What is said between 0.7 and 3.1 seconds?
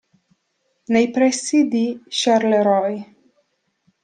Nei pressi di Charleroi.